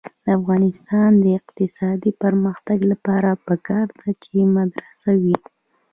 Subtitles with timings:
[0.23, 5.37] د افغانستان د اقتصادي پرمختګ لپاره پکار ده چې مدرسه وي.